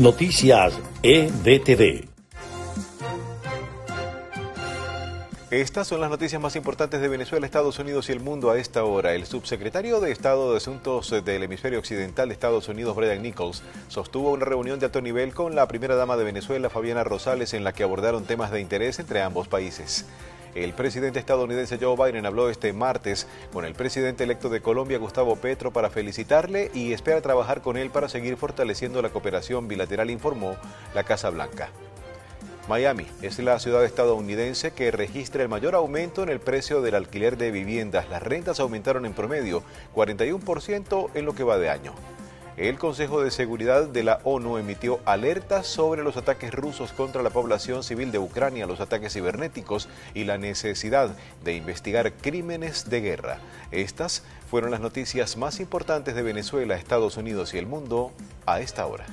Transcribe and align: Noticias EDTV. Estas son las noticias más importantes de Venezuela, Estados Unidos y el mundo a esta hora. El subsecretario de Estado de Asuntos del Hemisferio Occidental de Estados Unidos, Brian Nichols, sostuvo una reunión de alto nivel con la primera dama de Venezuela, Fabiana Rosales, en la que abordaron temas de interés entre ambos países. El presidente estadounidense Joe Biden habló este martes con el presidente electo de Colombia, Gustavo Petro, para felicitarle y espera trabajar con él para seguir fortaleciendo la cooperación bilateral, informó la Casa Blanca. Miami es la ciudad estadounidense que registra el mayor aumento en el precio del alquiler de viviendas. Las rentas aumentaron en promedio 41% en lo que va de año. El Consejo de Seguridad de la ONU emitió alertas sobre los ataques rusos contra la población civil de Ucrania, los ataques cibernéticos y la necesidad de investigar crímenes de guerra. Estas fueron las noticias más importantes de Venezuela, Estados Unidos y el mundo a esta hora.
Noticias 0.00 0.72
EDTV. 1.02 2.08
Estas 5.50 5.88
son 5.88 6.00
las 6.00 6.08
noticias 6.08 6.40
más 6.40 6.56
importantes 6.56 7.02
de 7.02 7.08
Venezuela, 7.08 7.44
Estados 7.44 7.78
Unidos 7.78 8.08
y 8.08 8.12
el 8.12 8.20
mundo 8.20 8.50
a 8.50 8.56
esta 8.56 8.82
hora. 8.84 9.12
El 9.12 9.26
subsecretario 9.26 10.00
de 10.00 10.10
Estado 10.10 10.52
de 10.52 10.56
Asuntos 10.56 11.10
del 11.22 11.42
Hemisferio 11.42 11.78
Occidental 11.78 12.28
de 12.28 12.32
Estados 12.32 12.66
Unidos, 12.70 12.96
Brian 12.96 13.20
Nichols, 13.20 13.62
sostuvo 13.88 14.32
una 14.32 14.46
reunión 14.46 14.80
de 14.80 14.86
alto 14.86 15.02
nivel 15.02 15.34
con 15.34 15.54
la 15.54 15.68
primera 15.68 15.96
dama 15.96 16.16
de 16.16 16.24
Venezuela, 16.24 16.70
Fabiana 16.70 17.04
Rosales, 17.04 17.52
en 17.52 17.62
la 17.62 17.74
que 17.74 17.82
abordaron 17.82 18.24
temas 18.24 18.50
de 18.50 18.62
interés 18.62 19.00
entre 19.00 19.20
ambos 19.20 19.48
países. 19.48 20.06
El 20.54 20.72
presidente 20.72 21.18
estadounidense 21.18 21.78
Joe 21.80 21.96
Biden 21.96 22.26
habló 22.26 22.50
este 22.50 22.72
martes 22.72 23.26
con 23.52 23.64
el 23.64 23.74
presidente 23.74 24.24
electo 24.24 24.48
de 24.48 24.60
Colombia, 24.60 24.98
Gustavo 24.98 25.36
Petro, 25.36 25.72
para 25.72 25.90
felicitarle 25.90 26.70
y 26.74 26.92
espera 26.92 27.20
trabajar 27.20 27.62
con 27.62 27.76
él 27.76 27.90
para 27.90 28.08
seguir 28.08 28.36
fortaleciendo 28.36 29.00
la 29.00 29.10
cooperación 29.10 29.68
bilateral, 29.68 30.10
informó 30.10 30.56
la 30.94 31.04
Casa 31.04 31.30
Blanca. 31.30 31.68
Miami 32.68 33.06
es 33.22 33.38
la 33.38 33.58
ciudad 33.58 33.84
estadounidense 33.84 34.72
que 34.72 34.90
registra 34.90 35.42
el 35.42 35.48
mayor 35.48 35.74
aumento 35.74 36.22
en 36.22 36.28
el 36.28 36.40
precio 36.40 36.82
del 36.82 36.94
alquiler 36.94 37.36
de 37.36 37.50
viviendas. 37.50 38.08
Las 38.08 38.22
rentas 38.22 38.60
aumentaron 38.60 39.06
en 39.06 39.12
promedio 39.12 39.62
41% 39.94 41.10
en 41.14 41.24
lo 41.24 41.34
que 41.34 41.44
va 41.44 41.58
de 41.58 41.70
año. 41.70 41.94
El 42.60 42.78
Consejo 42.78 43.22
de 43.22 43.30
Seguridad 43.30 43.88
de 43.88 44.04
la 44.04 44.20
ONU 44.22 44.58
emitió 44.58 45.00
alertas 45.06 45.66
sobre 45.66 46.02
los 46.02 46.18
ataques 46.18 46.52
rusos 46.52 46.92
contra 46.92 47.22
la 47.22 47.30
población 47.30 47.82
civil 47.82 48.12
de 48.12 48.18
Ucrania, 48.18 48.66
los 48.66 48.80
ataques 48.80 49.14
cibernéticos 49.14 49.88
y 50.12 50.24
la 50.24 50.36
necesidad 50.36 51.08
de 51.42 51.54
investigar 51.54 52.12
crímenes 52.12 52.90
de 52.90 53.00
guerra. 53.00 53.38
Estas 53.70 54.24
fueron 54.50 54.72
las 54.72 54.80
noticias 54.80 55.38
más 55.38 55.58
importantes 55.58 56.14
de 56.14 56.20
Venezuela, 56.20 56.74
Estados 56.74 57.16
Unidos 57.16 57.54
y 57.54 57.56
el 57.56 57.66
mundo 57.66 58.12
a 58.44 58.60
esta 58.60 58.84
hora. 58.84 59.06